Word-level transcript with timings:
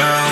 down. 0.00 0.29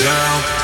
down. 0.00 0.59